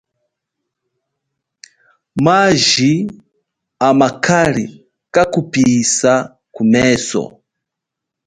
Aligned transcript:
Maji 2.25 2.91
amakali 3.89 4.65
kakupihisa 5.13 6.13
kumeso. 6.55 7.23